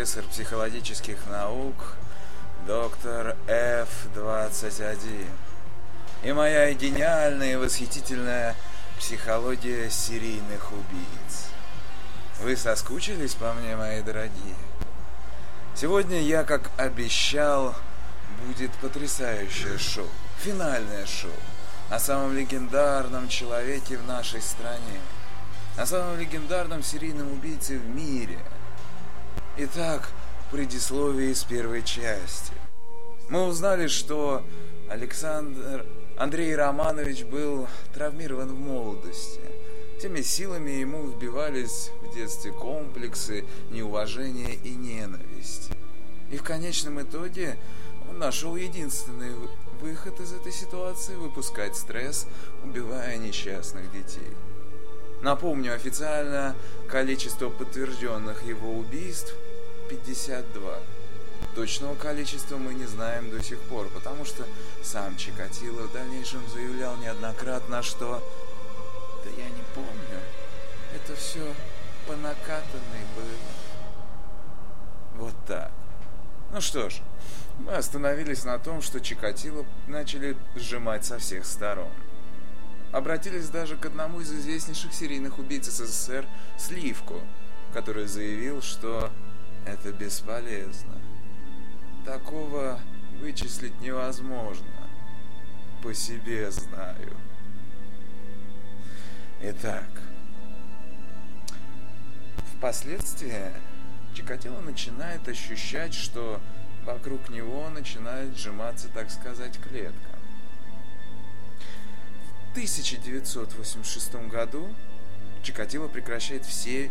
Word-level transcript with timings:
профессор 0.00 0.24
психологических 0.24 1.18
наук, 1.26 1.74
доктор 2.66 3.36
F21. 3.46 5.26
И 6.22 6.32
моя 6.32 6.72
гениальная 6.72 7.52
и 7.52 7.56
восхитительная 7.56 8.56
психология 8.98 9.90
серийных 9.90 10.72
убийц. 10.72 11.48
Вы 12.40 12.56
соскучились 12.56 13.34
по 13.34 13.52
мне, 13.52 13.76
мои 13.76 14.00
дорогие? 14.00 14.54
Сегодня 15.74 16.22
я, 16.22 16.44
как 16.44 16.70
обещал, 16.78 17.74
будет 18.46 18.72
потрясающее 18.76 19.76
шоу, 19.76 20.08
финальное 20.38 21.04
шоу 21.04 21.30
о 21.90 21.98
самом 21.98 22.34
легендарном 22.34 23.28
человеке 23.28 23.98
в 23.98 24.06
нашей 24.06 24.40
стране, 24.40 24.98
о 25.76 25.84
самом 25.84 26.18
легендарном 26.18 26.82
серийном 26.82 27.30
убийце 27.32 27.76
в 27.76 27.86
мире. 27.86 28.38
Итак, 29.56 30.08
предисловие 30.52 31.32
из 31.32 31.42
первой 31.42 31.82
части. 31.82 32.52
Мы 33.28 33.42
узнали, 33.42 33.88
что 33.88 34.44
Александр 34.88 35.84
Андрей 36.16 36.54
Романович 36.54 37.24
был 37.24 37.66
травмирован 37.92 38.54
в 38.54 38.58
молодости. 38.58 39.40
Теми 40.00 40.22
силами 40.22 40.70
ему 40.70 41.08
вбивались 41.08 41.90
в 42.00 42.14
детстве 42.14 42.52
комплексы, 42.52 43.44
неуважение 43.70 44.54
и 44.54 44.70
ненависть. 44.70 45.72
И 46.30 46.36
в 46.36 46.44
конечном 46.44 47.02
итоге 47.02 47.58
он 48.08 48.18
нашел 48.18 48.54
единственный 48.54 49.34
выход 49.80 50.20
из 50.20 50.32
этой 50.32 50.52
ситуации– 50.52 51.14
выпускать 51.16 51.76
стресс, 51.76 52.26
убивая 52.62 53.16
несчастных 53.16 53.92
детей. 53.92 54.32
Напомню, 55.22 55.74
официально 55.74 56.54
количество 56.88 57.50
подтвержденных 57.50 58.42
его 58.44 58.72
убийств– 58.72 59.34
52. 59.90 60.78
Точного 61.54 61.94
количества 61.96 62.56
мы 62.56 62.74
не 62.74 62.86
знаем 62.86 63.30
до 63.30 63.42
сих 63.42 63.58
пор, 63.62 63.88
потому 63.88 64.24
что 64.24 64.44
сам 64.82 65.16
Чикатило 65.16 65.82
в 65.82 65.92
дальнейшем 65.92 66.40
заявлял 66.48 66.96
неоднократно, 66.96 67.82
что 67.82 68.22
«Да 69.24 69.30
я 69.36 69.48
не 69.48 69.62
помню, 69.74 70.20
это 70.94 71.16
все 71.16 71.44
по 72.06 72.14
накатанной 72.16 73.04
было». 73.16 73.26
Вот 75.16 75.34
так. 75.46 75.72
Ну 76.52 76.60
что 76.60 76.88
ж, 76.88 77.00
мы 77.58 77.72
остановились 77.74 78.44
на 78.44 78.58
том, 78.58 78.80
что 78.80 79.00
Чикатило 79.00 79.66
начали 79.88 80.36
сжимать 80.54 81.04
со 81.04 81.18
всех 81.18 81.44
сторон. 81.44 81.90
Обратились 82.92 83.48
даже 83.48 83.76
к 83.76 83.86
одному 83.86 84.20
из 84.20 84.32
известнейших 84.32 84.92
серийных 84.92 85.38
убийц 85.38 85.66
СССР 85.66 86.26
Сливку, 86.58 87.20
который 87.72 88.06
заявил, 88.06 88.62
что 88.62 89.10
это 89.64 89.92
бесполезно. 89.92 90.98
Такого 92.04 92.80
вычислить 93.20 93.78
невозможно. 93.80 94.66
По 95.82 95.94
себе 95.94 96.50
знаю. 96.50 97.16
Итак, 99.42 99.88
впоследствии 102.56 103.52
Чикатило 104.14 104.60
начинает 104.60 105.26
ощущать, 105.28 105.94
что 105.94 106.40
вокруг 106.84 107.30
него 107.30 107.70
начинает 107.70 108.36
сжиматься, 108.36 108.88
так 108.92 109.10
сказать, 109.10 109.58
клетка. 109.60 110.09
В 112.50 112.52
1986 112.52 114.12
году 114.28 114.66
Чикатило 115.44 115.86
прекращает 115.86 116.44
все 116.44 116.90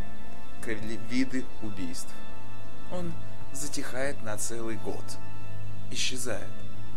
виды 1.10 1.44
убийств. 1.62 2.08
Он 2.94 3.12
затихает 3.52 4.24
на 4.24 4.38
целый 4.38 4.78
год. 4.78 5.04
Исчезает. 5.92 6.48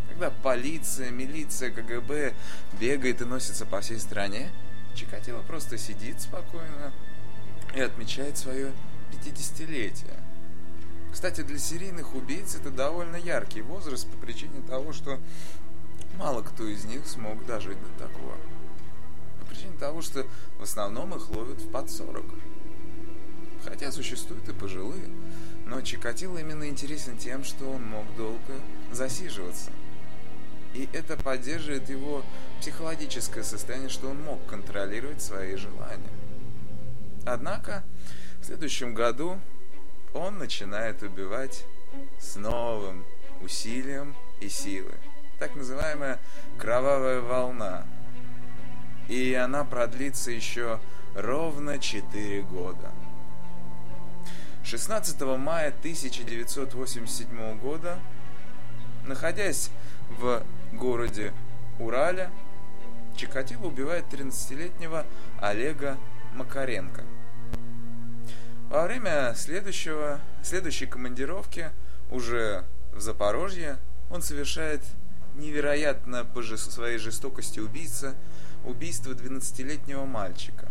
Когда 0.07 0.29
полиция, 0.29 1.11
милиция, 1.11 1.71
КГБ 1.71 2.33
бегает 2.79 3.19
и 3.19 3.25
носится 3.25 3.65
по 3.65 3.81
всей 3.81 3.99
стране, 3.99 4.49
Чикатило 4.95 5.41
просто 5.41 5.77
сидит 5.77 6.21
спокойно 6.21 6.93
и 7.75 7.81
отмечает 7.81 8.37
свое 8.37 8.71
50-летие. 9.11 10.17
Кстати, 11.11 11.41
для 11.41 11.59
серийных 11.59 12.15
убийц 12.15 12.55
это 12.55 12.71
довольно 12.71 13.17
яркий 13.17 13.61
возраст 13.61 14.07
по 14.07 14.15
причине 14.17 14.61
того, 14.61 14.93
что 14.93 15.19
мало 16.17 16.43
кто 16.43 16.65
из 16.65 16.85
них 16.85 17.05
смог 17.07 17.45
дожить 17.45 17.77
до 17.81 18.07
такого. 18.07 18.37
Того, 19.83 20.01
что 20.01 20.25
в 20.59 20.63
основном 20.63 21.13
их 21.13 21.29
ловят 21.31 21.59
в 21.59 21.69
под 21.69 21.89
40. 21.89 22.23
Хотя 23.65 23.91
существуют 23.91 24.47
и 24.47 24.53
пожилые. 24.53 25.09
Но 25.65 25.81
Чикатило 25.81 26.37
именно 26.37 26.69
интересен 26.69 27.17
тем, 27.17 27.43
что 27.43 27.69
он 27.69 27.83
мог 27.83 28.05
долго 28.15 28.61
засиживаться. 28.93 29.71
И 30.73 30.87
это 30.93 31.17
поддерживает 31.17 31.89
его 31.89 32.23
психологическое 32.61 33.43
состояние, 33.43 33.89
что 33.89 34.07
он 34.07 34.23
мог 34.23 34.45
контролировать 34.45 35.21
свои 35.21 35.57
желания. 35.57 36.13
Однако 37.25 37.83
в 38.39 38.45
следующем 38.45 38.93
году 38.93 39.37
он 40.13 40.37
начинает 40.37 41.03
убивать 41.03 41.65
с 42.21 42.37
новым 42.37 43.03
усилием 43.41 44.15
и 44.39 44.47
силой. 44.47 44.95
Так 45.39 45.57
называемая 45.57 46.21
кровавая 46.57 47.19
волна. 47.19 47.85
И 49.07 49.33
она 49.33 49.63
продлится 49.63 50.31
еще 50.31 50.79
ровно 51.15 51.79
4 51.79 52.41
года. 52.43 52.91
16 54.63 55.21
мая 55.37 55.69
1987 55.69 57.59
года, 57.59 57.99
находясь 59.05 59.69
в 60.09 60.43
городе 60.71 61.33
Урале, 61.79 62.29
Чикатило 63.17 63.67
убивает 63.67 64.05
13-летнего 64.11 65.05
Олега 65.39 65.97
Макаренко– 66.33 67.03
во 68.73 68.85
время 68.87 69.35
следующего, 69.35 70.19
следующей 70.41 70.87
командировки 70.87 71.69
уже 72.09 72.63
в 72.91 73.01
Запорожье 73.01 73.77
он 74.09 74.23
совершает 74.23 74.81
невероятно 75.35 76.25
по 76.25 76.41
своей 76.41 76.97
жестокости 76.97 77.59
убийца 77.59 78.15
убийство 78.65 79.11
12-летнего 79.11 80.05
мальчика. 80.05 80.69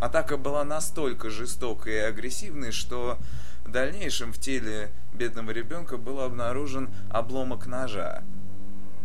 Атака 0.00 0.36
была 0.36 0.64
настолько 0.64 1.30
жестокой 1.30 1.94
и 1.94 1.98
агрессивной, 1.98 2.70
что 2.70 3.18
в 3.64 3.70
дальнейшем 3.70 4.32
в 4.32 4.38
теле 4.38 4.90
бедного 5.14 5.50
ребенка 5.50 5.96
был 5.96 6.20
обнаружен 6.20 6.90
обломок 7.10 7.66
ножа. 7.66 8.22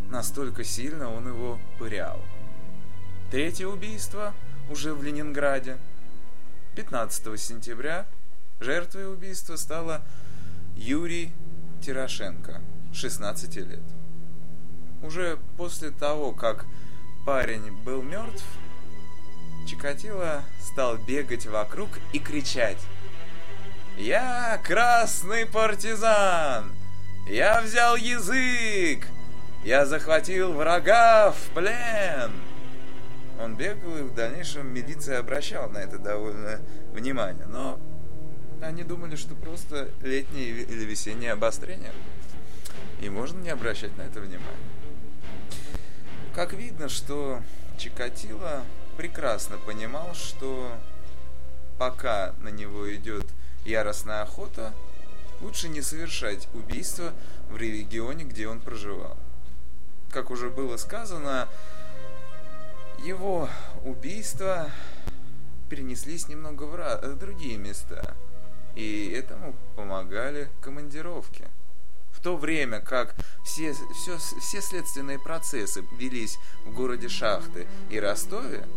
Настолько 0.09 0.63
сильно 0.63 1.09
он 1.11 1.27
его 1.27 1.59
пырял. 1.79 2.19
Третье 3.31 3.67
убийство 3.67 4.33
уже 4.69 4.93
в 4.93 5.03
Ленинграде– 5.03 5.77
15 6.75 7.37
сентября 7.39 8.07
жертвой 8.61 9.11
убийства 9.11 9.57
стала 9.57 10.01
Юрий 10.77 11.33
Тирошенко, 11.81 12.61
16 12.94 13.56
лет. 13.57 13.81
Уже 15.03 15.37
после 15.57 15.91
того, 15.91 16.31
как 16.31 16.65
парень 17.25 17.71
был 17.83 18.01
мертв, 18.01 18.44
Чикатило 19.68 20.44
стал 20.59 20.97
бегать 20.97 21.45
вокруг 21.45 21.90
и 22.13 22.19
кричать 22.19 22.78
«Я 23.97 24.59
красный 24.63 25.45
партизан! 25.45 26.71
Я 27.28 27.61
взял 27.61 27.95
язык! 27.95 29.06
Я 29.63 29.85
захватил 29.85 30.54
врага 30.54 31.31
в 31.31 31.54
плен!» 31.54 32.31
Он 33.40 33.56
бегал, 33.56 33.97
и 33.97 34.01
в 34.01 34.13
дальнейшем 34.13 34.73
милиция 34.73 35.19
обращала 35.19 35.68
на 35.68 35.80
это 35.80 35.97
довольно 35.97 36.59
внимание. 36.94 37.45
Но 37.45 37.80
они 38.61 38.83
думали, 38.83 39.16
что 39.16 39.35
просто 39.35 39.90
летнее 40.01 40.49
или 40.49 40.85
весеннее 40.85 41.33
обострение. 41.33 41.92
И 43.01 43.09
можно 43.09 43.40
не 43.40 43.49
обращать 43.49 43.95
на 43.97 44.04
это 44.04 44.19
внимание. 44.19 44.47
Как 46.33 46.54
видно, 46.54 46.88
что 46.88 47.42
Чикатило 47.78 48.64
прекрасно 48.95 49.57
понимал, 49.57 50.14
что 50.14 50.71
пока 51.78 52.33
на 52.40 52.47
него 52.47 52.94
идет 52.95 53.28
яростная 53.66 54.21
охота, 54.21 54.73
лучше 55.42 55.68
не 55.68 55.81
совершать 55.81 56.47
убийство 56.54 57.14
в 57.50 57.57
регионе, 57.57 58.23
где 58.23 58.47
он 58.47 58.61
проживал. 58.61 59.18
Как 60.09 60.31
уже 60.31 60.50
было 60.50 60.78
сказано, 60.78 61.50
его 63.04 63.50
убийства 63.83 64.71
перенеслись 65.69 66.30
немного 66.30 66.64
в 66.64 67.16
другие 67.18 67.57
места, 67.57 68.16
и 68.76 69.09
этому 69.09 69.54
помогали 69.76 70.50
командировки. 70.61 71.45
То 72.23 72.37
время 72.37 72.81
как 72.81 73.16
все, 73.44 73.73
все, 73.73 74.18
все 74.18 74.61
следственные 74.61 75.18
процессы 75.18 75.83
велись 75.97 76.37
в 76.66 76.73
городе 76.73 77.09
Шахты 77.09 77.68
и 77.90 77.99
Ростове, 77.99 78.68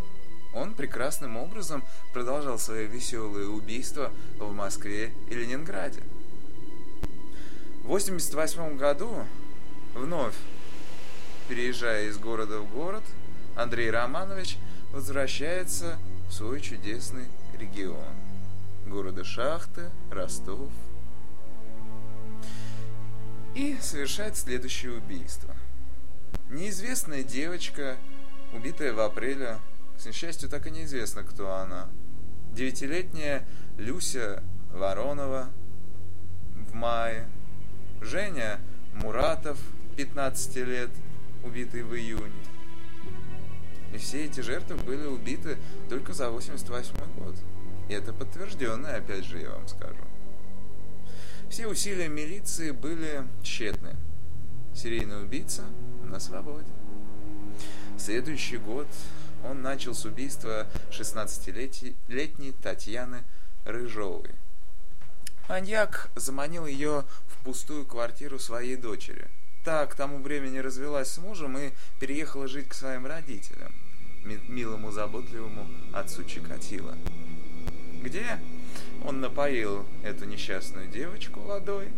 он 0.54 0.72
прекрасным 0.74 1.36
образом 1.36 1.84
продолжал 2.12 2.58
свои 2.58 2.86
веселые 2.86 3.48
убийства 3.48 4.12
в 4.38 4.52
Москве 4.52 5.12
и 5.28 5.34
Ленинграде. 5.34 6.00
В 7.82 7.92
1988 7.92 8.78
году, 8.78 9.26
вновь 9.94 10.34
переезжая 11.48 12.08
из 12.08 12.16
города 12.16 12.60
в 12.60 12.72
город, 12.72 13.02
Андрей 13.56 13.90
Романович 13.90 14.56
возвращается 14.92 15.98
в 16.28 16.32
свой 16.32 16.60
чудесный 16.60 17.26
регион. 17.58 18.14
Города 18.86 19.24
Шахты, 19.24 19.90
Ростов. 20.10 20.70
И 23.54 23.76
совершает 23.80 24.36
следующее 24.36 24.98
убийство. 24.98 25.54
Неизвестная 26.50 27.22
девочка, 27.22 27.96
убитая 28.52 28.92
в 28.92 29.00
апреле 29.00 29.58
к 29.96 30.04
несчастью, 30.04 30.48
так 30.48 30.66
и 30.66 30.72
неизвестно, 30.72 31.22
кто 31.22 31.54
она. 31.54 31.88
Девятилетняя 32.52 33.46
Люся 33.78 34.42
Воронова 34.72 35.50
в 36.68 36.74
мае. 36.74 37.28
Женя 38.00 38.58
Муратов, 38.94 39.58
15 39.96 40.56
лет, 40.56 40.90
убитый 41.44 41.84
в 41.84 41.94
июне. 41.94 42.32
И 43.92 43.98
все 43.98 44.24
эти 44.24 44.40
жертвы 44.40 44.76
были 44.76 45.06
убиты 45.06 45.58
только 45.88 46.12
за 46.12 46.28
88 46.28 46.92
год. 47.18 47.36
И 47.88 47.92
это 47.92 48.12
подтвержденное, 48.12 48.96
опять 48.96 49.24
же, 49.24 49.38
я 49.38 49.50
вам 49.50 49.68
скажу. 49.68 50.02
Все 51.50 51.66
усилия 51.68 52.08
милиции 52.08 52.70
были 52.72 53.24
тщетны. 53.42 53.96
Серийный 54.74 55.22
убийца 55.22 55.64
на 56.02 56.18
свободе. 56.18 56.70
Следующий 57.96 58.56
год 58.56 58.88
он 59.44 59.62
начал 59.62 59.94
с 59.94 60.04
убийства 60.04 60.66
16-летней 60.90 62.52
Татьяны 62.52 63.22
Рыжовой. 63.64 64.30
Маньяк 65.48 66.10
заманил 66.16 66.66
ее 66.66 67.04
в 67.28 67.44
пустую 67.44 67.84
квартиру 67.84 68.38
своей 68.38 68.76
дочери. 68.76 69.28
Та 69.64 69.86
к 69.86 69.94
тому 69.94 70.22
времени 70.22 70.58
развелась 70.58 71.08
с 71.10 71.18
мужем 71.18 71.56
и 71.56 71.72
переехала 72.00 72.48
жить 72.48 72.68
к 72.68 72.74
своим 72.74 73.06
родителям, 73.06 73.72
милому 74.24 74.90
заботливому 74.90 75.66
отцу 75.92 76.24
Чикатило. 76.24 76.94
Где 78.04 78.38
он 79.02 79.22
напоил 79.22 79.86
эту 80.02 80.26
несчастную 80.26 80.88
девочку 80.88 81.40
водой 81.40 81.88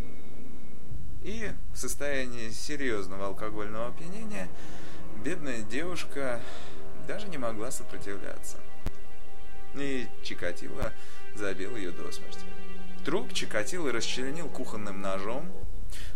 и 1.21 1.51
в 1.73 1.77
состоянии 1.77 2.49
серьезного 2.49 3.27
алкогольного 3.27 3.87
опьянения 3.87 4.47
бедная 5.21 5.63
девушка 5.63 6.39
даже 7.09 7.27
не 7.27 7.37
могла 7.37 7.71
сопротивляться. 7.71 8.55
И 9.75 10.07
Чикатило 10.23 10.93
забил 11.35 11.75
ее 11.75 11.91
до 11.91 12.09
смерти. 12.13 12.45
Труп 13.03 13.33
Чикатило 13.33 13.91
расчленил 13.91 14.47
кухонным 14.47 15.01
ножом, 15.01 15.51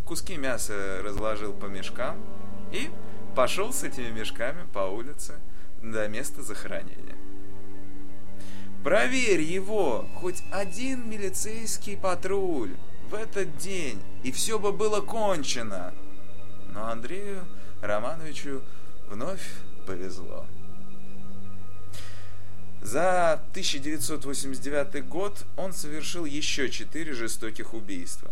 куски 0.05 0.37
мяса 0.37 1.01
разложил 1.03 1.51
по 1.51 1.65
мешкам 1.65 2.23
и 2.71 2.89
пошел 3.35 3.73
с 3.73 3.83
этими 3.83 4.09
мешками 4.09 4.65
по 4.71 4.89
улице 4.89 5.35
до 5.81 6.07
места 6.07 6.43
захоронения. 6.43 7.10
Проверь 8.83 9.41
его, 9.41 10.07
хоть 10.15 10.41
один 10.51 11.07
милицейский 11.07 11.95
патруль 11.95 12.75
в 13.09 13.13
этот 13.13 13.57
день, 13.57 14.01
и 14.23 14.31
все 14.31 14.57
бы 14.57 14.71
было 14.71 15.01
кончено. 15.01 15.93
Но 16.73 16.87
Андрею 16.87 17.45
Романовичу 17.81 18.63
вновь 19.07 19.47
повезло. 19.85 20.45
За 22.81 23.33
1989 23.51 25.07
год 25.07 25.45
он 25.57 25.73
совершил 25.73 26.25
еще 26.25 26.69
четыре 26.71 27.13
жестоких 27.13 27.75
убийства. 27.75 28.31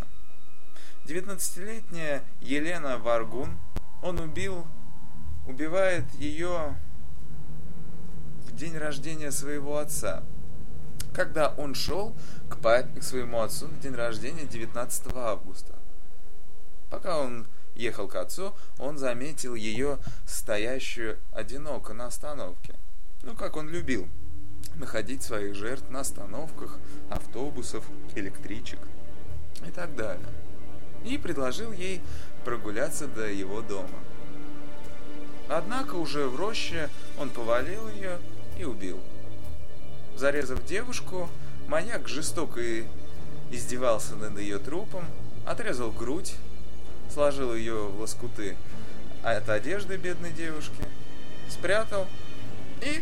19-летняя 1.05 2.23
Елена 2.41 2.97
Варгун, 2.97 3.59
он 4.01 4.19
убил, 4.19 4.65
убивает 5.47 6.05
ее 6.15 6.75
в 8.47 8.55
день 8.55 8.75
рождения 8.75 9.31
своего 9.31 9.77
отца, 9.77 10.23
когда 11.19 11.49
он 11.57 11.75
шел 11.75 12.15
к 12.47 12.59
папе, 12.59 13.01
к 13.01 13.03
своему 13.03 13.41
отцу 13.41 13.67
на 13.67 13.77
день 13.79 13.93
рождения 13.93 14.45
19 14.45 15.13
августа. 15.15 15.73
Пока 16.89 17.19
он 17.19 17.45
ехал 17.75 18.07
к 18.07 18.15
отцу, 18.15 18.55
он 18.77 18.97
заметил 18.97 19.53
ее 19.53 19.99
стоящую 20.25 21.17
одиноко 21.33 21.93
на 21.93 22.05
остановке. 22.05 22.73
Ну, 23.23 23.35
как 23.35 23.57
он 23.57 23.67
любил– 23.67 24.07
находить 24.75 25.21
своих 25.21 25.55
жертв 25.55 25.89
на 25.89 25.99
остановках 25.99 26.79
автобусов, 27.09 27.83
электричек 28.15 28.79
и 29.67 29.71
так 29.71 29.97
далее. 29.97 30.29
И 31.03 31.17
предложил 31.17 31.73
ей 31.73 32.01
прогуляться 32.45 33.07
до 33.07 33.29
его 33.29 33.61
дома. 33.61 33.99
Однако 35.49 35.95
уже 35.95 36.29
в 36.29 36.37
роще 36.37 36.89
он 37.19 37.29
повалил 37.29 37.89
ее 37.89 38.19
и 38.57 38.63
убил. 38.63 39.01
Зарезав 40.19 40.65
девушку, 40.65 41.29
маньяк 41.69 42.09
жестоко 42.09 42.59
издевался 43.51 44.17
над 44.17 44.37
ее 44.37 44.59
трупом, 44.59 45.05
отрезал 45.47 45.91
грудь, 45.91 46.35
сложил 47.09 47.55
ее 47.55 47.87
в 47.87 48.01
лоскуты 48.01 48.57
от 49.23 49.47
одежды 49.47 49.95
бедной 49.95 50.31
девушки, 50.31 50.83
спрятал 51.49 52.05
и 52.81 53.01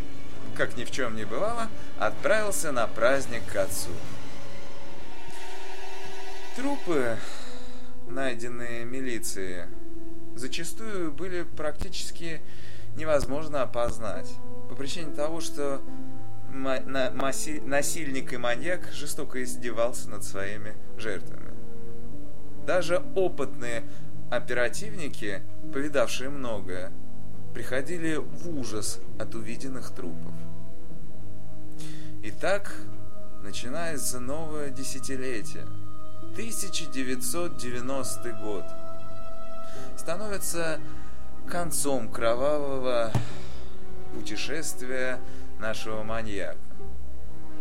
как 0.55 0.77
ни 0.77 0.83
в 0.83 0.91
чем 0.91 1.15
не 1.15 1.25
бывало, 1.25 1.69
отправился 1.97 2.71
на 2.71 2.85
праздник 2.85 3.41
к 3.51 3.55
отцу. 3.55 3.89
Трупы, 6.55 7.17
найденные 8.07 8.85
милицией, 8.85 9.65
зачастую 10.35 11.11
были 11.11 11.47
практически 11.57 12.41
невозможно 12.95 13.63
опознать. 13.63 14.29
По 14.69 14.75
причине 14.75 15.15
того, 15.15 15.41
что 15.41 15.81
насильник 16.63 18.33
и 18.33 18.37
маньяк 18.37 18.91
жестоко 18.91 19.43
издевался 19.43 20.09
над 20.09 20.23
своими 20.23 20.75
жертвами. 20.97 21.53
Даже 22.65 23.03
опытные 23.15 23.83
оперативники, 24.29 25.41
повидавшие 25.73 26.29
многое, 26.29 26.91
приходили 27.53 28.15
в 28.15 28.49
ужас 28.49 28.99
от 29.19 29.35
увиденных 29.35 29.91
трупов. 29.91 30.33
Итак, 32.23 32.75
начинается 33.41 34.19
новое 34.19 34.69
десятилетие. 34.69 35.63
1990 36.33 38.31
год. 38.43 38.65
Становится 39.97 40.79
концом 41.49 42.11
кровавого 42.11 43.11
путешествия 44.13 45.19
нашего 45.59 46.03
маньяка. 46.03 46.57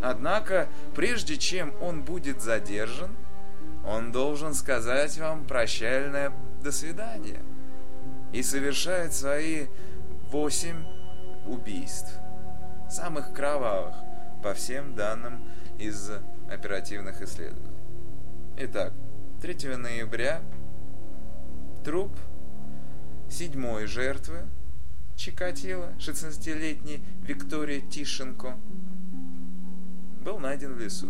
Однако, 0.01 0.67
прежде 0.95 1.37
чем 1.37 1.73
он 1.81 2.03
будет 2.03 2.41
задержан, 2.41 3.15
он 3.85 4.11
должен 4.11 4.53
сказать 4.53 5.17
вам 5.17 5.45
прощальное 5.45 6.31
«до 6.61 6.71
свидания» 6.71 7.41
и 8.33 8.43
совершает 8.43 9.13
свои 9.13 9.67
восемь 10.29 10.83
убийств, 11.47 12.11
самых 12.89 13.33
кровавых, 13.33 13.95
по 14.43 14.53
всем 14.53 14.93
данным 14.93 15.49
из 15.79 16.11
оперативных 16.49 17.21
исследований. 17.21 17.77
Итак, 18.57 18.93
3 19.41 19.75
ноября 19.77 20.41
труп 21.83 22.11
седьмой 23.29 23.85
жертвы 23.85 24.41
Чикатило, 25.17 25.93
16-летней 25.97 27.01
Виктория 27.23 27.81
Тишенко, 27.81 28.55
был 30.23 30.37
найден 30.37 30.75
в 30.75 30.79
лесу. 30.79 31.09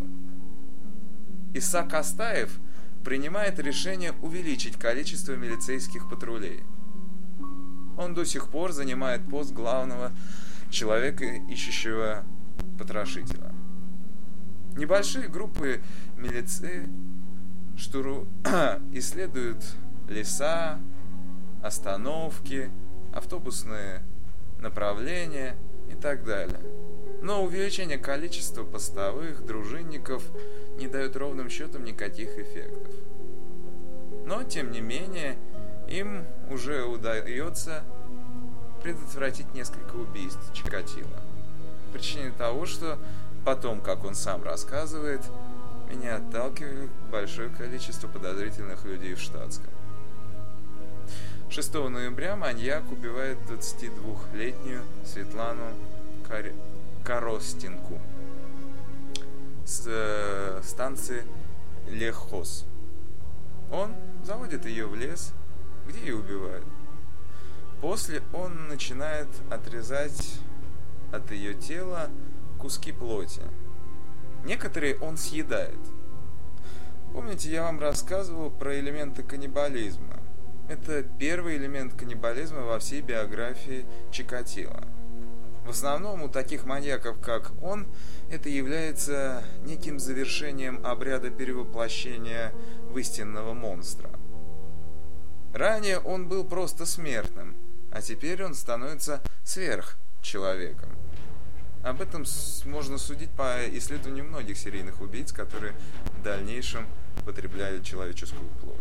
Исаак 1.54 1.94
Астаев 1.94 2.58
принимает 3.04 3.60
решение 3.60 4.14
увеличить 4.22 4.78
количество 4.78 5.34
милицейских 5.34 6.10
патрулей. 6.10 6.64
Он 7.98 8.14
до 8.14 8.24
сих 8.24 8.48
пор 8.48 8.72
занимает 8.72 9.30
пост 9.30 9.52
главного 9.52 10.14
человека, 10.70 11.26
ищущего 11.50 12.24
потрошителя. 12.80 13.52
Небольшие 14.78 15.28
группы 15.28 15.82
милиции 16.16 16.88
штуру... 17.78 18.26
исследуют 18.94 19.66
леса, 20.08 20.80
остановки, 21.62 22.72
автобусные 23.18 24.04
направления 24.60 25.56
и 25.90 25.96
так 25.96 26.24
далее. 26.24 26.60
Но 27.22 27.44
увеличение 27.44 27.98
количества 27.98 28.64
постовых, 28.64 29.46
дружинников 29.46 30.24
не 30.78 30.88
дает 30.88 31.16
ровным 31.16 31.50
счетом 31.50 31.84
никаких 31.84 32.38
эффектов. 32.38 32.94
Но, 34.26 34.44
тем 34.44 34.72
не 34.72 34.82
менее, 34.82 35.38
им 35.88 36.26
уже 36.50 36.84
удается 36.84 37.84
предотвратить 38.84 39.54
несколько 39.54 39.96
убийств 39.96 40.54
Чикатило. 40.54 41.08
по 41.88 41.94
причине 41.94 42.32
того, 42.38 42.66
что 42.66 43.00
потом, 43.46 43.82
как 43.82 44.04
он 44.04 44.14
сам 44.14 44.44
рассказывает, 44.44 45.22
меня 45.90 46.18
отталкивали 46.18 46.90
большое 47.12 47.50
количество 47.50 48.08
подозрительных 48.08 48.86
людей 48.86 49.16
в 49.16 49.20
штатском. 49.20 49.72
6 51.50 51.74
ноября 51.76 52.36
маньяк 52.36 52.84
убивает 52.92 53.38
22-летнюю 53.50 54.82
Светлану 55.06 55.64
Кар... 56.28 56.52
Коростинку 57.06 58.00
с 59.66 59.86
э, 59.88 60.62
станции 60.64 61.24
Лехос. 61.90 62.66
Он 63.72 63.94
заводит 64.26 64.66
ее 64.66 64.88
в 64.88 64.96
лес, 64.96 65.34
где 65.88 66.00
ее 66.00 66.16
убивает. 66.16 66.64
После 67.82 68.22
он 68.34 68.68
начинает 68.68 69.30
отрезать 69.50 70.40
от 71.14 71.32
ее 71.32 71.54
тела 71.54 72.10
куски 72.60 72.92
плоти. 72.92 73.42
Некоторые 74.44 74.98
он 74.98 75.16
съедает. 75.16 75.80
Помните, 77.14 77.50
я 77.50 77.64
вам 77.64 77.80
рассказывал 77.80 78.50
про 78.52 78.78
элементы 78.78 79.24
каннибализма. 79.24 80.17
Это 80.70 81.02
первый 81.02 81.56
элемент 81.56 81.94
каннибализма 81.94 82.62
во 82.62 82.80
всей 82.80 83.02
биографии 83.02 83.86
Чикатило. 84.12 84.84
В 85.66 85.70
основном 85.70 86.24
у 86.24 86.30
таких 86.30 86.66
маньяков, 86.66 87.20
как 87.22 87.52
он, 87.62 87.88
это 88.30 88.50
является 88.50 89.44
неким 89.66 89.98
завершением 90.00 90.86
обряда 90.86 91.30
перевоплощения 91.30 92.54
в 92.90 92.98
истинного 92.98 93.54
монстра. 93.54 94.10
Ранее 95.54 96.00
он 96.00 96.28
был 96.28 96.44
просто 96.44 96.86
смертным, 96.86 97.56
а 97.92 98.02
теперь 98.02 98.44
он 98.44 98.54
становится 98.54 99.22
сверхчеловеком. 99.44 100.90
Об 101.84 102.02
этом 102.02 102.26
можно 102.66 102.98
судить 102.98 103.32
по 103.32 103.56
исследованию 103.72 104.26
многих 104.26 104.58
серийных 104.58 105.00
убийц, 105.00 105.32
которые 105.32 105.74
в 106.20 106.24
дальнейшем 106.24 106.86
потребляют 107.26 107.86
человеческую 107.86 108.50
плоть. 108.62 108.77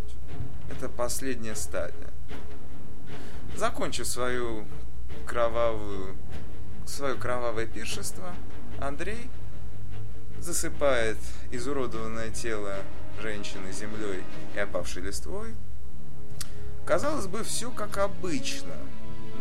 Это 0.71 0.89
последняя 0.89 1.55
стадия. 1.55 2.11
Закончив 3.57 4.07
свою 4.07 4.67
кровавую, 5.27 6.17
свое 6.87 7.15
кровавое 7.15 7.67
пиршество, 7.67 8.35
Андрей 8.81 9.31
засыпает 10.39 11.17
изуродованное 11.51 12.31
тело 12.31 12.77
женщины 13.21 13.73
землей 13.73 14.23
и 14.55 14.59
опавшей 14.59 15.03
листвой. 15.03 15.55
Казалось 16.85 17.27
бы, 17.27 17.43
все 17.43 17.71
как 17.71 17.97
обычно, 17.99 18.75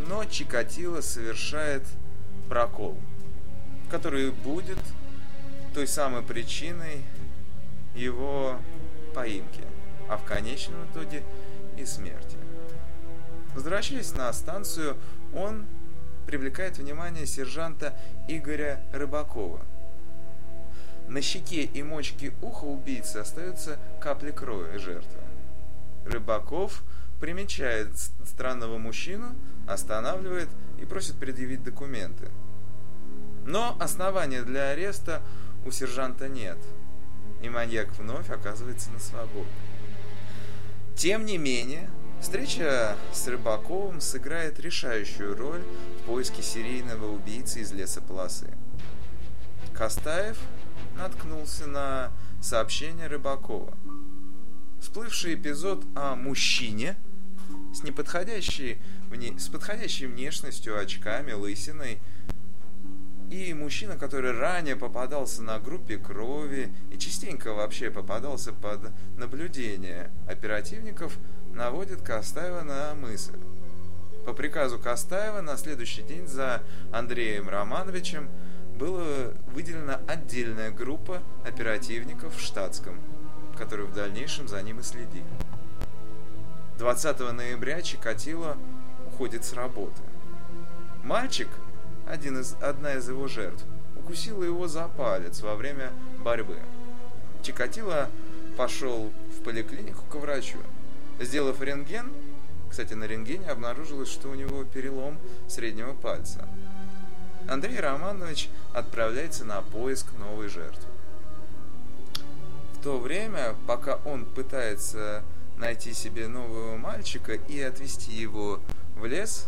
но 0.07 0.23
Чикатило 0.25 1.01
совершает 1.01 1.83
прокол, 2.47 2.97
который 3.91 4.31
будет 4.31 4.79
той 5.73 5.87
самой 5.87 6.23
причиной 6.23 7.03
его 7.95 8.57
поимки, 9.13 9.64
а 10.09 10.17
в 10.17 10.23
конечном 10.23 10.85
итоге 10.91 11.23
и 11.77 11.85
смерти. 11.85 12.37
Возвращаясь 13.53 14.13
на 14.13 14.31
станцию, 14.33 14.97
он 15.33 15.65
привлекает 16.25 16.77
внимание 16.77 17.25
сержанта 17.25 17.93
Игоря 18.27 18.83
Рыбакова. 18.91 19.61
На 21.07 21.21
щеке 21.21 21.63
и 21.63 21.83
мочке 21.83 22.33
уха 22.41 22.65
убийцы 22.65 23.17
остаются 23.17 23.77
капли 24.01 24.31
крови 24.31 24.77
жертвы. 24.77 25.21
Рыбаков 26.05 26.83
примечает 27.19 27.89
странного 28.25 28.77
мужчину, 28.77 29.35
останавливает 29.67 30.49
и 30.79 30.85
просит 30.85 31.15
предъявить 31.15 31.63
документы. 31.63 32.29
Но 33.45 33.77
основания 33.79 34.41
для 34.41 34.69
ареста 34.69 35.21
у 35.65 35.71
сержанта 35.71 36.27
нет, 36.27 36.57
и 37.41 37.49
маньяк 37.49 37.91
вновь 37.97 38.29
оказывается 38.29 38.91
на 38.91 38.99
свободе. 38.99 39.47
Тем 40.95 41.25
не 41.25 41.37
менее, 41.37 41.89
встреча 42.21 42.95
с 43.11 43.27
Рыбаковым 43.27 43.99
сыграет 43.99 44.61
решающую 44.61 45.35
роль 45.35 45.61
в 45.99 46.05
поиске 46.05 46.41
серийного 46.41 47.13
убийцы 47.13 47.59
из 47.59 47.73
лесополосы. 47.73 48.53
Костаев 49.73 50.37
наткнулся 50.97 51.67
на 51.67 52.11
сообщение 52.41 53.07
Рыбакова. 53.07 53.77
Всплывший 54.81 55.35
эпизод 55.35 55.83
о 55.95 56.15
мужчине 56.15 56.95
с 57.73 57.83
неподходящей, 57.83 58.77
с 59.37 59.49
подходящей 59.49 60.07
внешностью, 60.07 60.79
очками, 60.79 61.33
лысиной– 61.33 61.99
и 63.29 63.53
мужчина, 63.53 63.97
который 63.97 64.31
ранее 64.31 64.75
попадался 64.75 65.41
на 65.41 65.59
группе 65.59 65.97
крови 65.97 66.71
и 66.91 66.97
частенько 66.97 67.53
вообще 67.53 67.89
попадался 67.89 68.53
под 68.53 68.91
наблюдение 69.17 70.11
оперативников, 70.27 71.17
наводит 71.53 72.01
Костаева 72.01 72.61
на 72.61 72.93
мысль. 72.95 73.37
По 74.25 74.33
приказу 74.33 74.79
Костаева 74.79 75.41
на 75.41 75.57
следующий 75.57 76.01
день 76.03 76.27
за 76.27 76.63
Андреем 76.91 77.49
Романовичем 77.49 78.29
была 78.77 79.31
выделена 79.47 80.01
отдельная 80.07 80.71
группа 80.71 81.21
оперативников 81.45 82.35
в 82.35 82.41
штатском, 82.41 82.99
которые 83.57 83.87
в 83.87 83.93
дальнейшем 83.93 84.47
за 84.47 84.61
ним 84.61 84.79
и 84.79 84.83
следили. 84.83 85.25
20 86.77 87.19
ноября 87.31 87.81
Чикатило 87.81 88.57
уходит 89.07 89.45
с 89.45 89.53
работы. 89.53 90.01
Мальчик– 91.03 91.47
один 92.07 92.39
из, 92.39 92.55
одна 92.61 92.95
из 92.95 93.07
его 93.09 93.27
жертв, 93.27 93.63
укусила 93.95 94.43
его 94.43 94.67
за 94.67 94.87
палец 94.87 95.41
во 95.41 95.55
время 95.55 95.91
борьбы. 96.23 96.59
Чикатило 97.43 98.09
пошел 98.57 99.11
в 99.37 99.43
поликлинику 99.43 100.03
к 100.09 100.15
врачу. 100.15 100.57
Сделав 101.19 101.61
рентген, 101.61 102.11
кстати, 102.69 102.93
на 102.93 103.05
рентгене 103.05 103.47
обнаружилось, 103.47 104.09
что 104.09 104.29
у 104.29 104.35
него 104.35 104.63
перелом 104.63 105.17
среднего 105.47 105.93
пальца. 105.93 106.47
Андрей 107.47 107.79
Романович 107.79 108.49
отправляется 108.73 109.45
на 109.45 109.61
поиск 109.61 110.07
новой 110.19 110.49
жертвы. 110.49 110.89
В 112.73 112.83
то 112.83 112.97
время, 112.97 113.55
пока 113.67 113.99
он 114.05 114.25
пытается 114.25 115.23
найти 115.57 115.93
себе 115.93 116.27
нового 116.27 116.75
мальчика 116.75 117.33
и 117.33 117.61
отвезти 117.61 118.11
его 118.11 118.59
в 118.97 119.05
лес, 119.05 119.47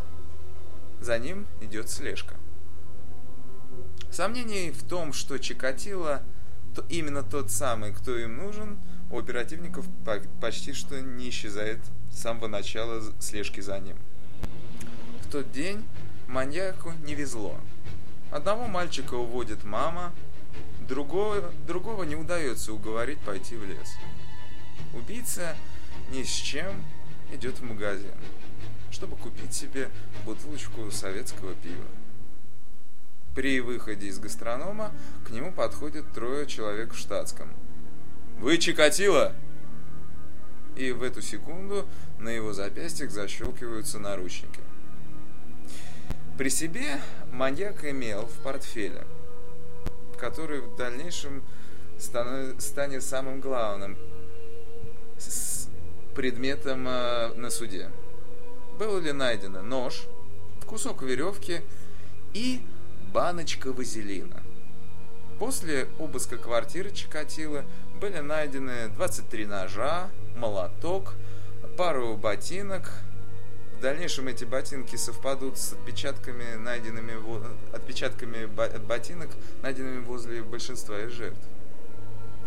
за 1.01 1.19
ним 1.19 1.45
идет 1.61 1.89
слежка. 1.89 2.35
Сомнений 4.11 4.71
в 4.71 4.83
том, 4.83 5.13
что 5.13 5.37
Чикатило 5.37 6.23
то 6.77 6.85
именно 6.89 7.23
тот 7.23 7.49
самый, 7.49 7.91
кто 7.91 8.15
им 8.15 8.37
нужен, 8.37 8.77
у 9.09 9.17
оперативников 9.17 9.87
почти 10.39 10.73
что 10.73 11.01
не 11.01 11.29
исчезает 11.29 11.79
с 12.11 12.19
самого 12.19 12.47
начала 12.47 13.01
слежки 13.19 13.61
за 13.61 13.79
ним. 13.79 13.97
В 15.23 15.31
тот 15.31 15.51
день 15.51 15.83
маньяку 16.27 16.93
не 17.03 17.15
везло. 17.15 17.59
Одного 18.31 18.67
мальчика 18.67 19.15
уводит 19.15 19.63
мама, 19.63 20.13
другого, 20.87 21.51
другого 21.65 22.03
не 22.03 22.15
удается 22.15 22.73
уговорить 22.73 23.19
пойти 23.19 23.55
в 23.55 23.65
лес. 23.65 23.95
Убийца 24.93 25.55
ни 26.11 26.21
с 26.21 26.29
чем 26.29 26.83
идет 27.33 27.59
в 27.59 27.63
магазин, 27.63 28.13
чтобы 28.91 29.15
купить 29.15 29.53
себе 29.53 29.89
бутылочку 30.25 30.91
советского 30.91 31.53
пива. 31.55 31.85
При 33.37 33.59
выходе 33.59 34.07
из 34.07 34.17
гастронома 34.17 34.91
к 35.23 35.29
нему 35.29 35.51
подходит 35.51 36.11
трое 36.11 36.47
человек 36.47 36.93
в 36.93 36.97
штатском. 36.97 37.47
«Вы 38.39 38.57
Чикатило?» 38.57 39.35
И 40.75 40.91
в 40.91 41.03
эту 41.03 41.21
секунду 41.21 41.85
на 42.17 42.29
его 42.29 42.53
запястьях 42.53 43.11
защелкиваются 43.11 43.99
наручники. 43.99 44.59
При 46.35 46.49
себе 46.49 46.99
маньяк 47.31 47.85
имел 47.85 48.25
в 48.25 48.39
портфеле, 48.41 49.05
который 50.19 50.61
в 50.61 50.75
дальнейшем 50.75 51.43
станет 51.99 53.03
самым 53.03 53.39
главным 53.39 53.99
предметом 56.15 56.87
э, 56.87 57.33
на 57.35 57.51
суде. 57.51 57.91
Было 58.79 58.97
ли 58.97 59.11
найдено 59.11 59.61
нож, 59.61 60.07
кусок 60.65 61.03
веревки 61.03 61.61
и 62.33 62.63
баночка 63.13 63.71
вазелина. 63.71 64.41
После 65.39 65.87
обыска 65.99 66.37
квартиры 66.37 66.91
Чикатило 66.91 67.63
были 67.99 68.19
найдены 68.19 68.89
23 68.89 69.45
ножа, 69.45 70.09
молоток, 70.35 71.15
пару 71.77 72.15
ботинок. 72.17 72.91
В 73.77 73.81
дальнейшем 73.81 74.27
эти 74.27 74.43
ботинки 74.43 74.95
совпадут 74.95 75.57
с 75.59 75.73
отпечатками, 75.73 76.55
найденными, 76.55 77.13
отпечатками 77.75 78.45
от 78.75 78.83
ботинок, 78.83 79.29
найденными 79.61 80.03
возле 80.03 80.41
большинства 80.41 80.99
из 81.01 81.11
жертв. 81.11 81.41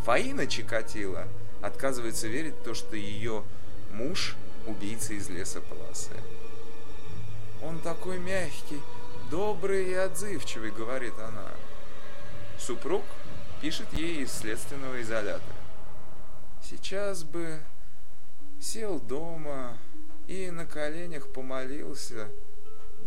Фаина 0.04 0.46
Чикатило 0.46 1.28
отказывается 1.62 2.26
верить 2.26 2.54
в 2.54 2.62
то, 2.64 2.74
что 2.74 2.96
ее 2.96 3.44
муж– 3.92 4.36
убийца 4.66 5.14
из 5.14 5.28
леса 5.28 5.60
полосы. 5.60 6.10
Он 7.62 7.78
такой 7.80 8.18
мягкий, 8.18 8.80
добрый 9.30 9.90
и 9.90 9.94
отзывчивый, 9.94 10.72
говорит 10.72 11.14
она. 11.18 11.46
Супруг 12.58 13.04
пишет 13.62 13.86
ей 13.92 14.24
из 14.24 14.32
следственного 14.32 15.00
изолятора. 15.00 15.56
Сейчас 16.62 17.22
бы 17.22 17.60
сел 18.60 18.98
дома 19.00 19.78
и 20.26 20.50
на 20.50 20.66
коленях 20.66 21.32
помолился 21.32 22.28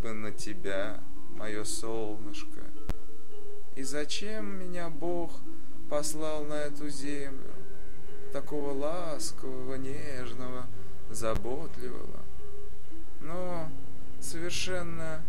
бы 0.02 0.14
на 0.14 0.32
тебя, 0.32 1.00
мое 1.32 1.64
солнышко. 1.66 2.62
И 3.76 3.84
зачем 3.84 4.60
меня 4.60 4.90
Бог 4.90 5.32
послал 5.90 6.46
на 6.46 6.54
эту 6.54 6.90
землю, 6.90 7.52
такого 8.32 8.72
ласкового, 8.72 9.76
нежного, 9.76 10.68
заботливого, 11.10 12.20
но 13.20 13.70
совершенно 14.22 15.24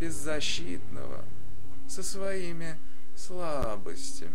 беззащитного, 0.00 1.24
со 1.88 2.02
своими 2.02 2.76
слабостями. 3.16 4.30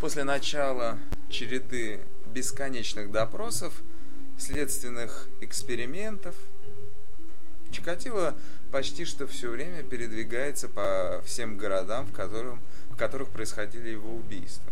После 0.00 0.24
начала 0.24 0.98
череды 1.28 2.00
бесконечных 2.26 3.10
допросов, 3.10 3.82
следственных 4.38 5.28
экспериментов, 5.40 6.34
Чикатило 7.72 8.36
почти 8.70 9.04
что 9.04 9.26
все 9.26 9.50
время 9.50 9.82
передвигается 9.82 10.68
по 10.68 11.22
всем 11.24 11.56
городам, 11.56 12.06
в, 12.06 12.12
котором, 12.12 12.60
в 12.90 12.96
которых 12.96 13.30
происходили 13.30 13.88
его 13.88 14.14
убийства. 14.14 14.71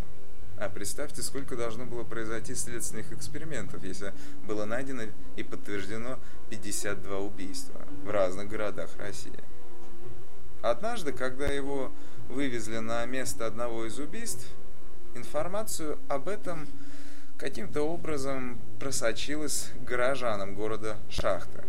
А 0.61 0.69
представьте, 0.69 1.23
сколько 1.23 1.57
должно 1.57 1.87
было 1.87 2.05
произойти 2.05 2.55
следственных 2.55 3.13
экспериментов, 3.13 3.83
если 3.83 4.13
было 4.47 4.67
найдено 4.67 5.05
и 5.37 5.43
подтверждено 5.43 6.19
52 6.51 7.19
убийства 7.19 7.81
в 8.05 8.11
разных 8.11 8.51
городах 8.51 8.91
России. 8.99 9.33
Однажды, 10.61 11.13
когда 11.13 11.47
его 11.47 11.91
вывезли 12.29 12.77
на 12.77 13.07
место 13.07 13.47
одного 13.47 13.87
из 13.87 13.99
убийств, 13.99 14.47
информацию 15.15 15.99
об 16.11 16.29
этом 16.29 16.69
каким-то 17.39 17.81
образом 17.81 18.61
просочилась 18.79 19.71
горожанам 19.81 20.55
города 20.55 20.99
Шахта. 21.09 21.65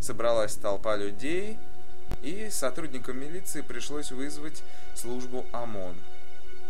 Собралась 0.00 0.54
толпа 0.54 0.94
людей, 0.94 1.58
и 2.22 2.48
сотрудникам 2.48 3.18
милиции 3.18 3.62
пришлось 3.62 4.12
вызвать 4.12 4.62
службу 4.94 5.46
ОМОН, 5.52 5.96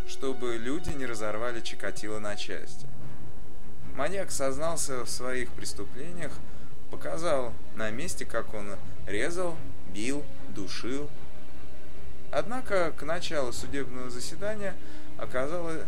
чтобы 0.07 0.57
люди 0.57 0.91
не 0.91 1.07
разорвали 1.07 1.61
Чикатило 1.61 2.19
на 2.19 2.37
части. 2.37 2.87
Маньяк 3.95 4.31
сознался 4.31 5.05
в 5.05 5.11
своих 5.11 5.51
преступлениях, 5.53 6.33
показал 6.91 7.53
на 7.75 7.91
месте, 7.91 8.25
как 8.25 8.55
он 8.55 8.77
резал, 9.07 9.57
бил, 9.93 10.25
душил. 10.49 11.11
Однако 12.31 12.93
к 12.93 13.03
началу 13.03 13.53
судебного 13.53 14.09
заседания 14.09 14.75
оказалось, 15.19 15.83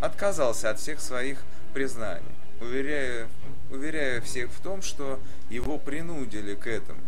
отказался 0.00 0.70
от 0.70 0.78
всех 0.78 1.00
своих 1.00 1.42
признаний, 1.74 2.22
уверяя, 2.60 3.28
уверяя 3.70 4.20
всех 4.20 4.50
в 4.50 4.60
том, 4.60 4.82
что 4.82 5.18
его 5.50 5.78
принудили 5.78 6.54
к 6.54 6.66
этому. 6.66 7.00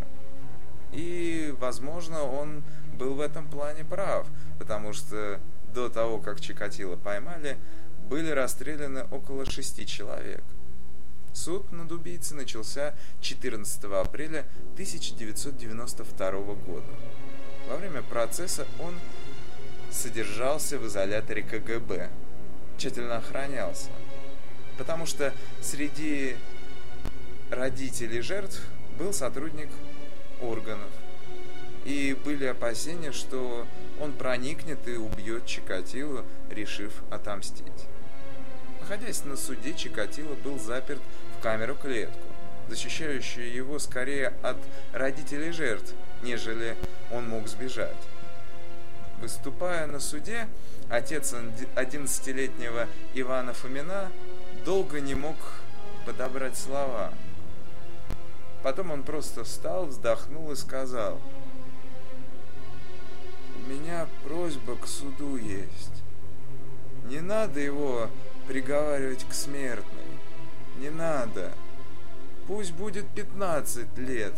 И, 0.93 1.55
возможно, 1.59 2.23
он 2.25 2.65
был 2.95 3.15
в 3.15 3.21
этом 3.21 3.49
плане 3.49 3.85
прав, 3.85 4.27
потому 4.59 4.93
что 4.93 5.41
до 5.79 5.89
того, 5.89 6.19
как 6.19 6.41
Чикатило 6.41 6.97
поймали, 6.97 7.57
были 8.09 8.31
расстреляны 8.31 9.05
около 9.13 9.49
шести 9.49 9.87
человек. 9.87 10.43
Суд 11.33 11.71
над 11.71 11.93
убийцей 11.93 12.37
начался 12.37 12.95
14 13.21 13.85
апреля 13.85 14.45
1992 14.73 16.31
года. 16.55 16.87
Во 17.69 17.77
время 17.77 18.03
процесса 18.03 18.67
он 18.81 18.95
содержался 19.93 20.79
в 20.79 20.87
изоляторе 20.89 21.43
КГБ, 21.43 22.11
тщательно 22.77 23.19
охранялся, 23.19 23.91
потому 24.79 25.07
что 25.07 25.33
среди 25.63 26.35
родителей 27.51 28.21
жертв 28.21 28.61
был 28.99 29.13
сотрудник 29.13 29.69
органов, 30.43 30.91
и 31.85 32.17
были 32.25 32.47
опасения, 32.47 33.13
что 33.13 33.65
он 34.01 34.13
проникнет 34.13 34.87
и 34.87 34.97
убьет 34.97 35.47
Чикатило, 35.47 36.25
решив 36.51 36.93
отомстить. 37.11 37.87
Находясь 38.81 39.25
на 39.25 39.37
суде, 39.37 39.75
Чикатило 39.75 40.35
был 40.35 40.59
заперт 40.59 41.01
в 41.39 41.43
камеру-клетку, 41.43 42.17
защищающую 42.69 43.53
его 43.53 43.79
скорее 43.79 44.33
от 44.43 44.57
родителей 44.93 45.53
жертв, 45.53 45.93
нежели 46.23 46.77
он 47.11 47.29
мог 47.29 47.49
сбежать. 47.49 47.97
Выступая 49.21 49.87
на 49.87 50.01
суде, 50.01 50.49
отец 50.89 51.35
11-летнего 51.75 52.87
Ивана 53.15 53.53
Фомина 53.53 54.11
долго 54.65 55.01
не 55.01 55.15
мог 55.15 55.37
подобрать 56.07 56.57
слова. 56.57 57.13
Потом 58.63 58.91
он 58.91 59.03
просто 59.03 59.45
встал, 59.45 59.87
вздохнул 59.87 60.51
и 60.53 60.57
сказал, 60.57 61.21
«У 61.37 61.38
меня 63.69 64.09
просьба 64.25 64.77
к 64.77 64.87
суду 64.87 65.37
есть. 65.37 66.03
Не 67.05 67.21
надо 67.21 67.61
его 67.61 68.09
приговаривать 68.47 69.27
к 69.29 69.35
смертной. 69.35 70.05
Не 70.79 70.91
надо. 70.91 71.53
Пусть 72.47 72.73
будет 72.73 73.07
15 73.09 73.99
лет, 73.99 74.33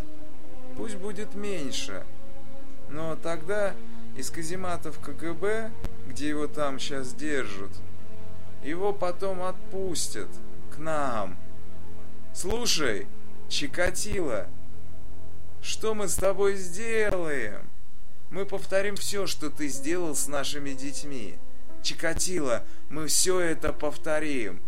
пусть 0.77 0.97
будет 0.97 1.35
меньше. 1.35 2.05
Но 2.89 3.15
тогда 3.15 3.75
из 4.17 4.31
казематов 4.31 4.99
КГБ, 4.99 5.71
где 6.09 6.29
его 6.29 6.49
там 6.49 6.81
сейчас 6.81 7.15
держат, 7.15 7.71
его 8.65 8.93
потом 8.93 9.43
отпустят 9.43 10.29
к 10.75 10.79
нам. 10.79 11.37
Слушай, 12.35 13.07
Чикатило, 13.49 14.49
что 15.63 15.95
мы 15.95 16.09
с 16.09 16.17
тобой 16.17 16.57
сделаем? 16.57 17.70
Мы 18.31 18.47
повторим 18.47 18.97
все, 18.97 19.27
что 19.27 19.51
ты 19.51 19.69
сделал 19.69 20.15
с 20.15 20.29
нашими 20.29 20.71
детьми. 20.73 21.37
Чикатило, 21.83 22.65
мы 22.89 23.09
все 23.09 23.41
это 23.41 23.73
повторим. 23.73 24.63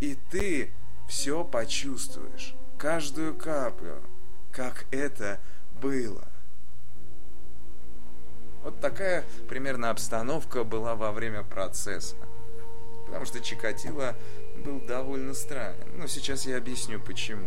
И 0.00 0.16
ты 0.30 0.70
все 1.08 1.42
почувствуешь, 1.44 2.54
каждую 2.78 3.34
каплю, 3.34 4.00
как 4.52 4.86
это 4.90 5.40
было. 5.80 6.24
Вот 8.62 8.80
такая 8.80 9.24
примерно 9.48 9.90
обстановка 9.90 10.64
была 10.64 10.94
во 10.94 11.12
время 11.12 11.42
процесса. 11.42 12.16
Потому 13.06 13.24
что 13.24 13.40
Чикатило 13.40 14.16
был 14.64 14.80
довольно 14.80 15.34
странен. 15.34 15.96
Но 15.96 16.06
сейчас 16.06 16.46
я 16.46 16.56
объясню 16.58 17.00
почему. 17.00 17.46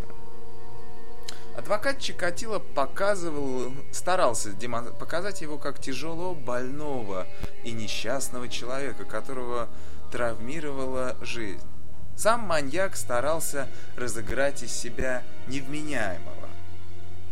Адвокат 1.58 2.00
Чикатило 2.00 2.60
показывал, 2.60 3.74
старался 3.92 4.52
показать 5.00 5.42
его 5.42 5.58
как 5.58 5.80
тяжело 5.80 6.34
больного 6.34 7.28
и 7.64 7.72
несчастного 7.72 8.48
человека, 8.48 9.06
которого 9.06 9.70
травмировала 10.12 11.18
жизнь. 11.22 11.66
Сам 12.16 12.42
маньяк 12.42 12.96
старался 12.96 13.70
разыграть 13.96 14.64
из 14.64 14.74
себя 14.74 15.24
невменяемого. 15.48 16.50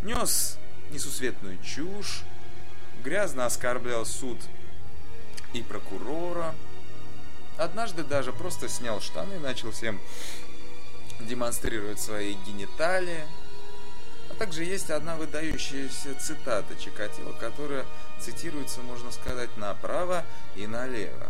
Нес 0.01 0.57
несусветную 0.91 1.57
чушь, 1.61 2.23
грязно 3.03 3.45
оскорблял 3.45 4.05
суд 4.05 4.37
и 5.53 5.61
прокурора. 5.61 6.55
Однажды 7.57 8.03
даже 8.03 8.31
просто 8.31 8.69
снял 8.69 9.01
штаны 9.01 9.35
и 9.35 9.39
начал 9.39 9.71
всем 9.71 9.99
демонстрировать 11.19 11.99
свои 11.99 12.35
гениталии. 12.45 13.25
Также 14.37 14.63
есть 14.63 14.91
одна 14.91 15.15
выдающаяся 15.15 16.13
цитата 16.19 16.75
Чикатило, 16.75 17.31
которая 17.33 17.85
цитируется, 18.19 18.81
можно 18.81 19.11
сказать, 19.11 19.55
направо 19.57 20.23
и 20.55 20.67
налево. 20.67 21.27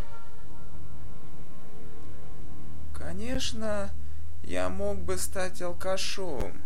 Конечно, 2.94 3.92
я 4.44 4.68
мог 4.68 4.98
бы 4.98 5.18
стать 5.18 5.62
алкашом, 5.62 6.62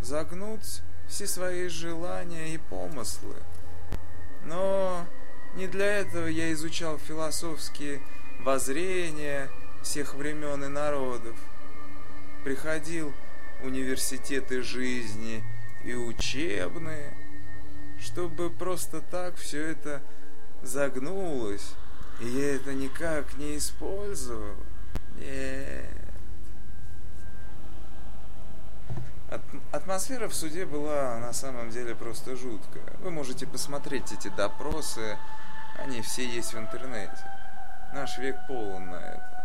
загнуть 0.00 0.82
все 1.08 1.26
свои 1.26 1.68
желания 1.68 2.54
и 2.54 2.58
помыслы, 2.58 3.36
но 4.44 5.06
не 5.56 5.66
для 5.66 5.86
этого 5.86 6.26
я 6.26 6.52
изучал 6.52 6.98
философские 6.98 8.00
воззрения 8.40 9.50
всех 9.82 10.14
времен 10.14 10.62
и 10.62 10.68
народов. 10.68 11.36
Приходил 12.44 13.12
университеты 13.62 14.62
жизни 14.62 15.42
и 15.84 15.94
учебные, 15.94 17.14
чтобы 18.00 18.50
просто 18.50 19.00
так 19.00 19.36
все 19.36 19.62
это 19.66 20.02
загнулось, 20.62 21.74
и 22.20 22.26
я 22.26 22.56
это 22.56 22.74
никак 22.74 23.36
не 23.36 23.56
использовал. 23.56 24.56
Нет. 25.18 25.84
От, 29.30 29.42
атмосфера 29.72 30.28
в 30.28 30.34
суде 30.34 30.64
была 30.64 31.18
на 31.18 31.32
самом 31.32 31.70
деле 31.70 31.94
просто 31.94 32.34
жуткая. 32.34 32.96
Вы 33.00 33.10
можете 33.10 33.46
посмотреть 33.46 34.10
эти 34.12 34.28
допросы, 34.28 35.18
они 35.76 36.00
все 36.00 36.26
есть 36.26 36.54
в 36.54 36.58
интернете. 36.58 37.18
Наш 37.92 38.16
век 38.18 38.36
полон 38.46 38.86
на 38.90 38.96
это. 38.96 39.37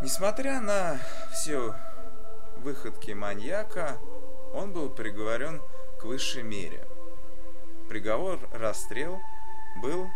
Несмотря 0.00 0.60
на 0.60 0.98
все 1.32 1.74
выходки 2.58 3.10
маньяка, 3.10 3.98
он 4.54 4.72
был 4.72 4.90
приговорен 4.90 5.60
к 5.98 6.04
высшей 6.04 6.44
мере. 6.44 6.86
Приговор 7.88 8.38
расстрел 8.52 9.20
был 9.82 10.08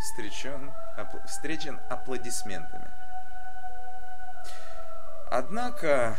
встречен, 0.00 0.70
встречен 1.26 1.80
аплодисментами. 1.88 2.90
Однако 5.30 6.16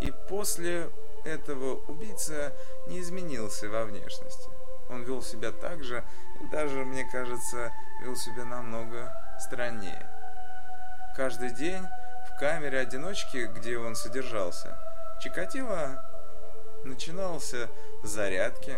и 0.00 0.10
после 0.28 0.88
этого 1.24 1.76
убийца 1.86 2.54
не 2.86 3.00
изменился 3.00 3.68
во 3.68 3.84
внешности. 3.84 4.50
Он 4.88 5.02
вел 5.02 5.22
себя 5.22 5.52
так 5.52 5.84
же, 5.84 6.02
и 6.40 6.46
даже, 6.46 6.84
мне 6.84 7.04
кажется, 7.04 7.72
вел 8.00 8.16
себя 8.16 8.44
намного 8.44 9.12
страннее. 9.38 10.15
Каждый 11.16 11.50
день 11.50 11.82
в 12.28 12.38
камере 12.38 12.78
одиночки, 12.78 13.50
где 13.56 13.78
он 13.78 13.96
содержался, 13.96 14.76
Чикатило 15.22 16.04
начинался 16.84 17.70
с 18.04 18.08
зарядки, 18.08 18.76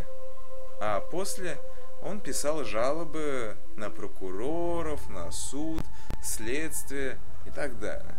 а 0.80 1.00
после 1.00 1.58
он 2.00 2.20
писал 2.20 2.62
жалобы 2.62 3.56
на 3.74 3.90
прокуроров, 3.90 5.08
на 5.08 5.32
суд, 5.32 5.82
следствие 6.22 7.18
и 7.44 7.50
так 7.50 7.80
далее. 7.80 8.14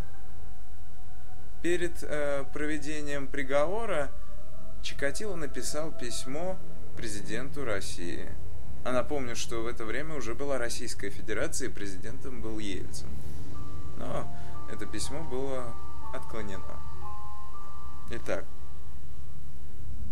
Перед 1.61 2.03
э, 2.03 2.43
проведением 2.51 3.25
приговора 3.25 4.11
Чикатило 4.81 5.35
написал 5.35 5.93
письмо 5.93 6.57
президенту 6.97 7.63
России. 7.63 8.27
А 8.83 8.91
напомню, 8.91 9.37
что 9.37 9.61
в 9.61 9.67
это 9.67 9.85
время 9.85 10.15
уже 10.15 10.35
была 10.35 10.57
Российская 10.57 11.09
Федерация, 11.09 11.69
и 11.69 11.71
президентом 11.71 12.41
был 12.41 12.59
Ельцин. 12.59 13.07
Но 13.99 14.27
это 14.71 14.85
письмо 14.85 15.23
было 15.23 15.73
отклонено. 16.13 16.79
Итак, 18.09 18.45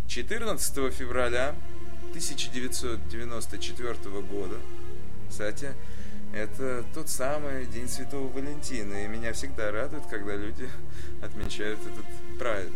14 0.06 0.94
февраля 0.94 1.54
1994 2.10 3.94
года, 4.22 4.56
кстати, 5.28 5.74
это 6.32 6.84
тот 6.94 7.08
самый 7.08 7.66
День 7.66 7.88
Святого 7.88 8.28
Валентина, 8.28 9.04
и 9.04 9.08
меня 9.08 9.32
всегда 9.32 9.72
радует, 9.72 10.06
когда 10.06 10.36
люди 10.36 10.70
отмечают 11.22 11.80
этот 11.80 12.04
праздник. 12.38 12.74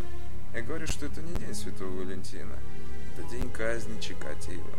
Я 0.55 0.63
говорю, 0.63 0.87
что 0.87 1.07
это 1.07 1.23
не 1.23 1.35
День 1.35 1.55
Святого 1.55 1.91
Валентина, 1.91 2.59
это 3.17 3.29
день 3.31 3.51
казни 3.51 3.99
Чикатило. 4.01 4.79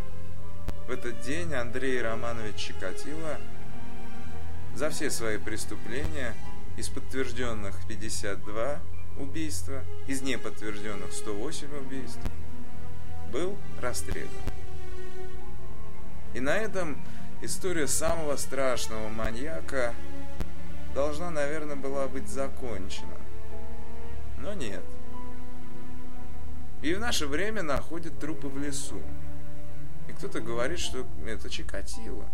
В 0.88 0.92
этот 0.92 1.22
день 1.22 1.54
Андрей 1.54 2.02
Романович 2.02 2.56
Чикатило 2.56 3.40
за 4.76 4.90
все 4.90 5.10
свои 5.10 5.38
преступления 5.38 6.34
из 6.78 6.90
подтвержденных 6.90 7.76
52 7.88 8.80
убийства, 9.20 9.84
из 10.08 10.22
неподтвержденных 10.22 11.14
108 11.14 11.78
убийств, 11.78 12.20
был 13.32 13.58
расстрелян. 13.82 14.30
И 16.34 16.40
на 16.40 16.56
этом 16.58 17.00
история 17.42 17.88
самого 17.88 18.36
страшного 18.38 19.10
маньяка 19.10 19.94
должна, 20.96 21.30
наверное, 21.30 21.76
была 21.76 22.08
быть 22.08 22.28
закончена. 22.28 23.18
Но 24.40 24.54
нет. 24.54 24.84
И 26.82 26.94
в 26.94 27.00
наше 27.00 27.28
время 27.28 27.64
находят 27.64 28.20
трупы 28.20 28.48
в 28.48 28.58
лесу. 28.58 29.02
И 30.10 30.12
кто-то 30.12 30.42
говорит, 30.42 30.80
что 30.80 31.06
это 31.26 31.50
Чикатило. 31.50 32.28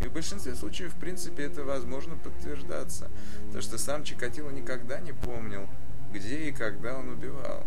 И 0.00 0.06
в 0.06 0.12
большинстве 0.12 0.54
случаев, 0.54 0.94
в 0.94 1.00
принципе, 1.00 1.44
это 1.44 1.64
возможно 1.64 2.16
подтверждаться. 2.16 3.08
То, 3.52 3.60
что 3.60 3.78
сам 3.78 4.04
Чикатило 4.04 4.50
никогда 4.50 5.00
не 5.00 5.12
помнил, 5.12 5.68
где 6.12 6.48
и 6.48 6.52
когда 6.52 6.96
он 6.96 7.08
убивал. 7.08 7.64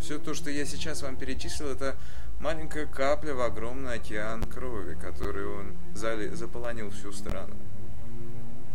Все 0.00 0.18
то, 0.18 0.34
что 0.34 0.50
я 0.50 0.66
сейчас 0.66 1.02
вам 1.02 1.16
перечислил, 1.16 1.68
это 1.68 1.96
маленькая 2.38 2.86
капля 2.86 3.34
в 3.34 3.40
огромный 3.40 3.94
океан 3.94 4.44
крови, 4.44 4.94
который 4.94 5.46
он 5.46 5.74
зали, 5.94 6.28
заполонил 6.34 6.90
всю 6.90 7.12
страну. 7.12 7.54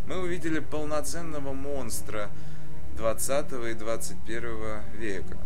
Мы 0.08 0.20
увидели 0.20 0.60
полноценного 0.60 1.54
монстра 1.54 2.30
20 2.98 3.54
и 3.70 3.74
21 3.76 4.82
века. 4.98 5.38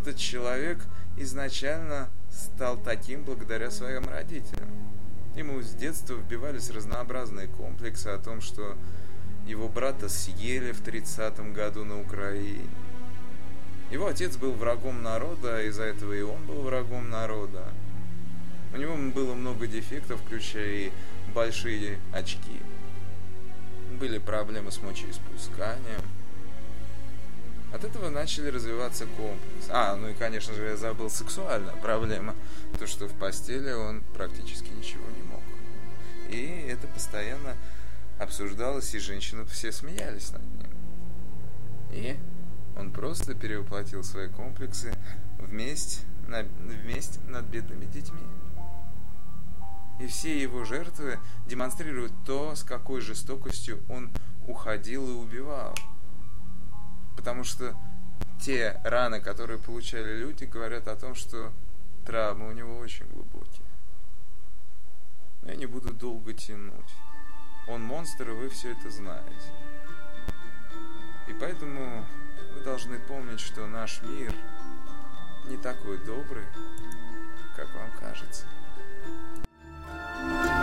Этот 0.00 0.16
человек 0.16 0.78
изначально 1.16 2.08
стал 2.30 2.78
таким 2.78 3.24
благодаря 3.24 3.70
своим 3.70 4.08
родителям. 4.08 4.68
Ему 5.38 5.62
с 5.62 5.70
детства 5.70 6.14
вбивались 6.14 6.68
разнообразные 6.68 7.46
комплексы 7.46 8.08
о 8.08 8.18
том, 8.18 8.40
что 8.40 8.76
его 9.46 9.68
брата 9.68 10.08
съели 10.08 10.72
в 10.72 10.80
30 10.80 11.52
году 11.52 11.84
на 11.84 12.00
Украине. 12.00 12.68
Его 13.92 14.08
отец 14.08 14.36
был 14.36 14.50
врагом 14.50 15.00
народа, 15.04 15.62
из-за 15.68 15.84
этого 15.84 16.12
и 16.12 16.22
он 16.22 16.44
был 16.44 16.62
врагом 16.62 17.08
народа. 17.08 17.68
У 18.74 18.78
него 18.78 18.96
было 19.14 19.34
много 19.34 19.68
дефектов, 19.68 20.20
включая 20.22 20.88
и 20.88 20.92
большие 21.32 22.00
очки. 22.12 22.60
Были 24.00 24.18
проблемы 24.18 24.72
с 24.72 24.82
мочеиспусканием. 24.82 26.02
От 27.72 27.84
этого 27.84 28.10
начали 28.10 28.48
развиваться 28.48 29.06
комплексы. 29.06 29.70
А, 29.70 29.94
ну 29.94 30.08
и, 30.08 30.14
конечно 30.14 30.52
же, 30.52 30.64
я 30.64 30.76
забыл 30.76 31.08
сексуальная 31.08 31.76
проблема. 31.76 32.34
То, 32.76 32.88
что 32.88 33.06
в 33.06 33.12
постели 33.12 33.70
он 33.70 34.02
практически 34.14 34.70
ничего 34.70 35.04
не. 35.10 35.17
И 36.28 36.66
это 36.68 36.86
постоянно 36.88 37.56
обсуждалось, 38.18 38.94
и 38.94 38.98
женщины 38.98 39.44
все 39.46 39.72
смеялись 39.72 40.32
над 40.32 40.42
ним. 40.42 40.70
И 41.90 42.18
он 42.76 42.92
просто 42.92 43.34
перевоплотил 43.34 44.04
свои 44.04 44.28
комплексы 44.28 44.92
вместе, 45.38 46.02
на, 46.26 46.42
вместе 46.42 47.18
над 47.28 47.46
бедными 47.46 47.86
детьми. 47.86 48.20
И 50.00 50.06
все 50.06 50.40
его 50.40 50.64
жертвы 50.64 51.18
демонстрируют 51.46 52.12
то, 52.24 52.54
с 52.54 52.62
какой 52.62 53.00
жестокостью 53.00 53.82
он 53.88 54.10
уходил 54.46 55.08
и 55.08 55.12
убивал. 55.12 55.74
Потому 57.16 57.42
что 57.42 57.74
те 58.40 58.80
раны, 58.84 59.20
которые 59.20 59.58
получали 59.58 60.18
люди, 60.18 60.44
говорят 60.44 60.86
о 60.86 60.94
том, 60.94 61.16
что 61.16 61.52
травмы 62.06 62.48
у 62.48 62.52
него 62.52 62.78
очень 62.78 63.06
глубокие. 63.06 63.67
Я 65.48 65.56
не 65.56 65.64
буду 65.64 65.94
долго 65.94 66.34
тянуть. 66.34 66.94
Он 67.68 67.80
монстр, 67.80 68.28
и 68.28 68.32
вы 68.32 68.50
все 68.50 68.72
это 68.72 68.90
знаете. 68.90 69.48
И 71.26 71.32
поэтому 71.32 72.04
вы 72.54 72.60
должны 72.60 72.98
помнить, 72.98 73.40
что 73.40 73.66
наш 73.66 74.02
мир 74.02 74.34
не 75.46 75.56
такой 75.56 75.96
добрый, 76.04 76.44
как 77.56 77.74
вам 77.74 77.90
кажется. 77.98 78.44
thank 80.20 80.52
you 80.52 80.57